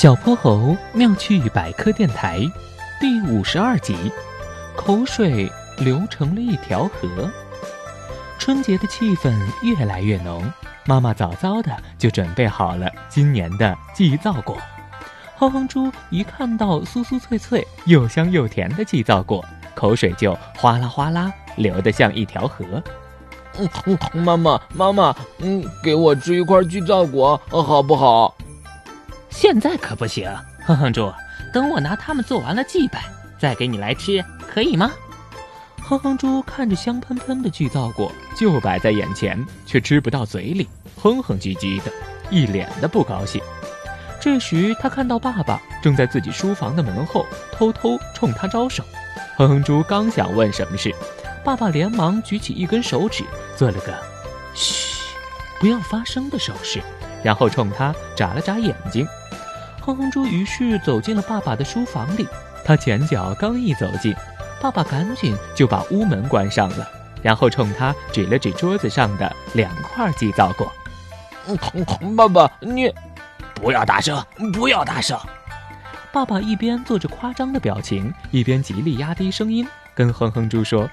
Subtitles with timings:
[0.00, 2.40] 小泼猴妙趣百科电台
[2.98, 3.94] 第五十二集：
[4.74, 7.30] 口水流成了一条河。
[8.38, 9.30] 春节的气氛
[9.62, 10.42] 越来越浓，
[10.86, 14.56] 妈妈早早的就准备好了今年的祭灶果。
[15.36, 19.44] 哼哼猪一看到酥酥脆脆、又香又甜的祭灶果，
[19.74, 22.64] 口水就哗啦哗啦流得像一条河。
[23.58, 23.68] 嗯，
[24.14, 28.34] 妈妈妈妈，嗯，给我吃一块祭灶果好不好？
[29.30, 30.30] 现在可不行，
[30.66, 31.12] 哼哼猪，
[31.52, 33.04] 等我拿它们做完了祭拜，
[33.38, 34.90] 再给你来吃，可以吗？
[35.82, 40.68] 哼哼猪看着香喷喷的祭灶果就摆在眼前，却吃不到嘴里，
[41.00, 41.90] 哼哼唧唧的，
[42.30, 43.40] 一脸的不高兴。
[44.20, 48.84] 这时他看到爸爸正在自己书房的门后偷偷冲他招手，
[49.36, 50.94] 哼哼猪刚想问什么事，
[51.42, 53.24] 爸爸连忙举起一根手指，
[53.56, 53.94] 做了个
[54.54, 55.00] “嘘，
[55.58, 56.80] 不要发声”的手势，
[57.24, 59.06] 然后冲他眨了眨眼睛。
[59.90, 62.24] 哼哼猪于是走进了爸爸的书房里。
[62.64, 64.14] 他前脚刚一走进，
[64.60, 66.88] 爸爸赶紧就把屋门关上了，
[67.22, 70.70] 然后冲他指了指桌子上的两块祭灶果。
[71.48, 72.94] 嗯，爸爸，你
[73.54, 75.18] 不要大声，不要大声！
[76.12, 80.88] 爸爸一边做着夸张的表情，一边极力压低声音跟哼哼猪说：“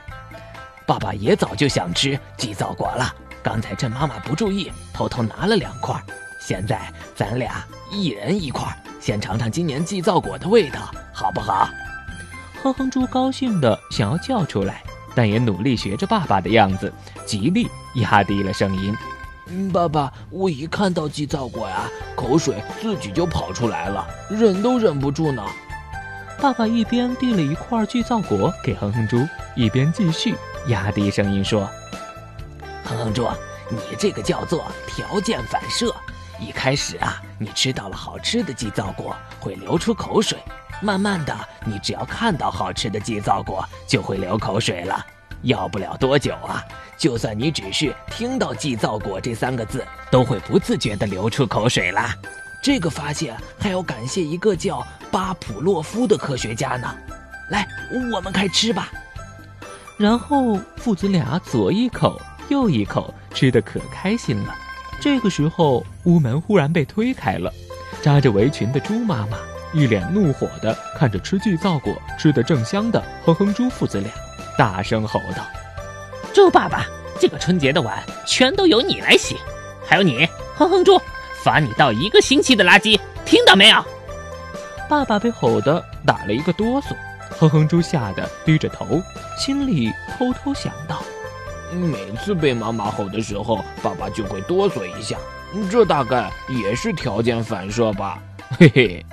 [0.87, 5.95] 爸爸也早就想吃祭灶果了，刚才趁妈妈不注意，偷偷拿了两块。”
[6.39, 6.79] 现在
[7.13, 8.65] 咱俩一人一块，
[8.99, 11.69] 先尝尝今年祭灶果的味道，好不好？
[12.61, 14.83] 哼哼猪高兴的想要叫出来，
[15.15, 16.91] 但也努力学着爸爸的样子，
[17.25, 18.95] 极力压低了声音。
[19.71, 25.43] 爸爸，我一看到祭灶果呀，口水自己就跑出来了，忍都忍不住呢。
[26.41, 29.25] 爸爸一边递了一块祭灶果给哼哼猪，
[29.55, 30.35] 一边继续
[30.67, 31.67] 压低声音说
[32.83, 33.27] ：“哼哼猪，
[33.69, 35.95] 你这个叫做条件反射。”
[36.39, 40.37] 一开始啊，你吃到了好吃的祭灶果，会流出口水。
[40.81, 41.35] 慢慢的，
[41.65, 45.03] 你只要看到好吃的祭灶果，就会流口水了。
[45.43, 46.63] 要不了多久啊，
[46.97, 52.15] 就算你只是听到祭灶果这三个字，都会不自觉的流出口水啦。
[52.61, 56.95] 这个发现还要感谢一个叫巴甫洛夫的科学家呢。
[57.49, 57.67] 来，
[58.11, 58.89] 我们开吃吧。
[59.97, 64.55] 然后父子俩左一口右一口，吃的可开心了。
[64.99, 67.53] 这个时候，屋门忽然被推开了，
[68.01, 69.37] 扎着围裙的猪妈妈
[69.73, 74.09] 一脸怒火的看着吃巨灶果吃得正香的哼哼猪父子俩，
[74.57, 75.43] 大声吼道
[76.33, 76.85] ：“猪爸爸，
[77.19, 79.37] 这个春节的碗全都由你来洗，
[79.85, 80.99] 还有你哼哼猪，
[81.43, 83.83] 罚你倒一个星期的垃圾，听到没有？”
[84.89, 86.95] 爸爸被吼得打了一个哆嗦，
[87.37, 89.01] 哼哼猪吓得低着头，
[89.37, 91.03] 心里偷偷想到。
[91.73, 95.17] 每次被妈妈吼的时候，爸爸就会哆嗦一下，
[95.69, 98.19] 这大概也是条件反射吧。
[98.57, 99.05] 嘿嘿。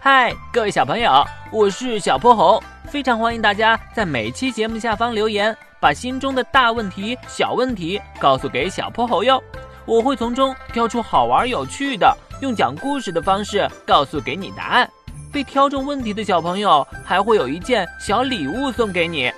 [0.00, 9.42] 嗨，各位小朋友，我是小泼猴，非常欢迎大家在每期节目下方留言，把心中的大问题、小问题告诉给小泼猴哟。
[9.84, 14.88] 我会从中挑出好玩有趣的，用讲故事的方式告诉给你答案。
[15.30, 19.30] 被挑中问题的小朋友还会有一件小礼物送给你。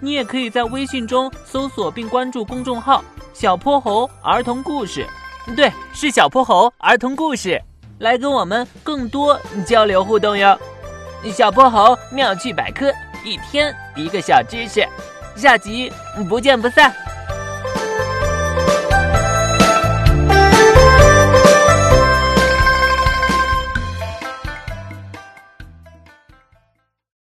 [0.00, 5.06] 你也可以在微信中搜索并关注公众号“小泼猴儿童故事”，
[5.54, 7.60] 对，是小泼猴儿童故事，
[7.98, 10.58] 来跟我们更多交流互动哟。
[11.32, 12.90] 小泼猴妙趣百科，
[13.24, 14.86] 一天一个小知识，
[15.36, 15.92] 下集
[16.28, 16.94] 不见不散。